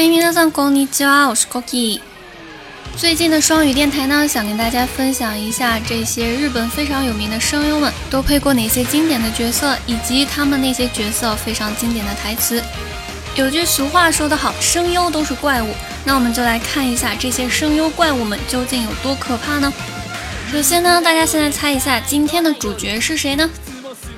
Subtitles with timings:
[0.00, 2.00] 欢迎来到ん光ち家，我是 Cookie。
[2.96, 12.62] 最近的双语电台呢，想跟大家分享一下这些日本非常有名的声优们都配过哪些经典的角色，以及他们那些角色非常经典的台词。
[13.36, 15.66] 有句俗话说得好，声优都是怪物。
[16.02, 19.70] 那我们就来看一下这些声优怪物们究竟有多可怕呢？
[20.50, 23.50] 首先呢，大家现在猜一下今天的主角是谁呢？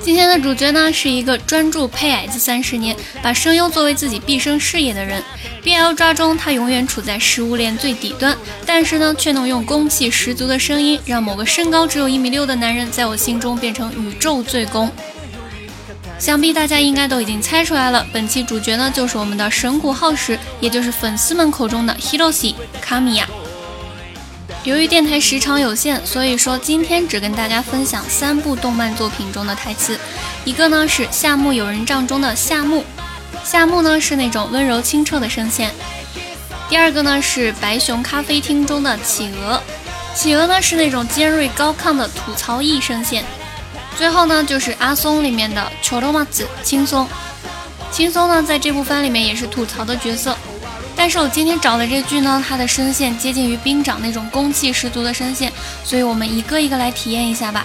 [0.00, 5.22] 今天的主角呢，是一个专注配矮子三十年，把声优作为自己毕生事业的人。
[5.64, 14.90] BL 抓中他永远处在食物链最底端，但是呢，却能用攻气十足的声音，让某个身高只有一米六的男人，在我心中变成宇宙最攻。
[16.18, 23.26] 想必大家应该都已经猜出来了，本期主角呢，就是我们的神谷浩史，也就是粉丝们口中的 Hiroshi k a m y a
[24.68, 29.98] 由于电台时长有限，所以说今天只跟大家分享三部动漫作品中的台词。
[30.44, 32.84] 一个呢是《夏目友人帐》中的夏目，
[33.42, 35.70] 夏目呢是那种温柔清澈的声线；
[36.68, 39.58] 第二个呢是《白熊咖啡厅》中的企鹅，
[40.14, 43.24] 企鹅呢是那种尖锐高亢的吐槽役声线；
[43.96, 47.08] 最后呢就是《阿松》里面的 c h Churromax 轻松，
[47.90, 50.36] 轻松呢在这部番里面也是吐槽的角色。
[50.98, 55.50] 但是我今天找的这句呢，它的声线接近于兵长那种攻气十足的声线，
[55.84, 57.64] 所以我们一个一个来体验一下吧。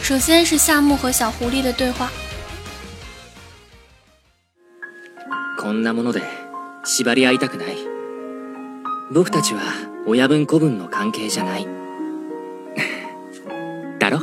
[0.00, 2.08] 首先是夏目和小狐狸的对话。
[5.58, 6.22] こんなもので
[6.84, 7.74] 縛り合いたくない。
[9.12, 9.60] 僕たちは
[10.06, 11.66] 親分子分の関係じゃない。
[13.98, 14.20] だろ？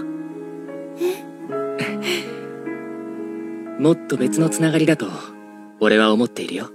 [3.79, 5.07] もっと別のつながりだと、
[5.81, 6.69] 俺は思っているよ。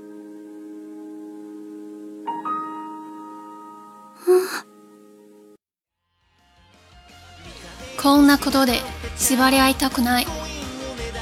[8.02, 8.78] こんなことで
[9.18, 10.26] 縛り合いたくない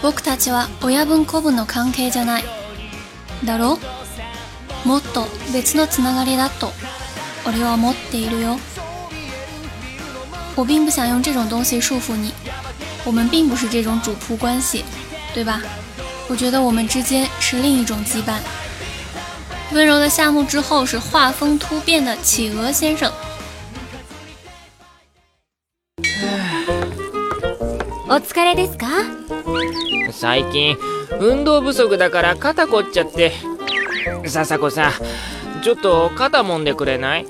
[0.00, 2.44] 僕たちは親分子分の関係じゃない
[3.44, 3.78] だろ
[4.86, 6.68] もっと別のつながりだと
[7.48, 8.58] 俺は思っているよ
[10.54, 12.32] 我并不想用这种东西束缚你，
[13.04, 14.84] 我们并不是这种主仆关系，
[15.32, 15.62] 对吧？
[16.28, 18.40] 我觉得我们之间是另一种羁绊。
[19.72, 23.08] 温柔的夏目之后是画风突变的企鹅先生，
[28.10, 28.86] お疲れですか
[30.12, 30.74] 最近
[31.20, 33.32] 運動不足だから肩こっちゃって
[34.26, 34.88] 笹子さ
[35.60, 37.26] んちょっと肩もんでくれない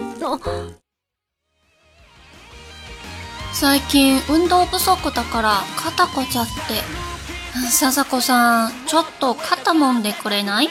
[3.53, 6.53] 最近運動不足だから肩こちゃって
[7.73, 10.69] 笹子さんちょっと肩もんでくれない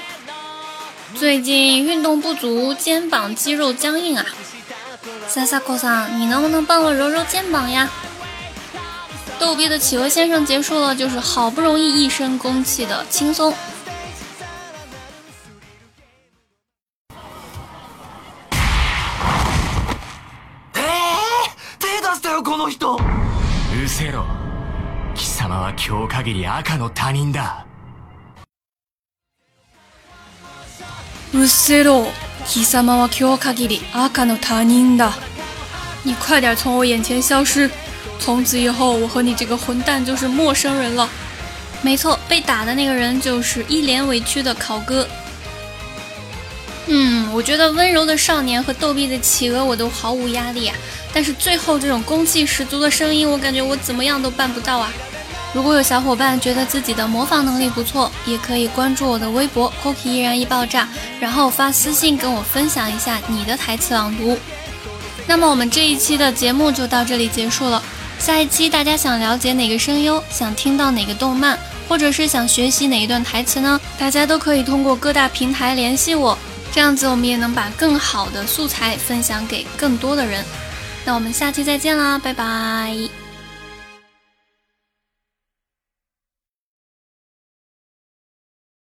[1.17, 4.25] 最近運動不足，肩膀肌肉僵硬啊！
[5.29, 7.87] 笹子さん，你能不能帮我揉揉肩膀呀？
[9.39, 13.53] 逗逼的企鹅先生结束了，就是好不容易一身公气的轻松。
[26.27, 27.65] り赤の他人だ。
[31.33, 32.07] うせろ。
[32.45, 33.35] 貴様はり
[33.93, 35.13] 赤の他人だ。
[36.03, 37.69] 你快点从我眼前消失。
[38.19, 41.09] 从此以后，我和你这个混蛋就是陌生人了。
[41.81, 45.07] 没错，被打的那个人就是一脸委屈的考哥。
[46.87, 50.75] 嗯，我觉得温柔的少年和逗比的企鹅我都毫无压力，啊，
[51.13, 54.91] 但是最后这种攻气十足的声音，我感觉我怎么样都办不到啊。
[55.53, 60.87] 如果有小伙伴觉得自己的模仿能力不错，也可以关注我的微博 “cookie 依然易爆炸”，
[61.19, 64.37] 然后发私信跟我分享一下你的台词朗读。
[65.27, 67.81] 那么我们这一期的节目就到这里结束了。
[68.19, 71.57] 下一期大家想了解哪个声优，想听到哪个动漫，
[71.87, 73.79] 或者是想学习哪一段台词呢？
[73.97, 76.37] 大家都可以通过各大平台联系我，
[76.71, 80.43] 这样子我们也能把更好的素材分享给更多的人。
[81.05, 83.26] 那我们下期再见啦，拜拜。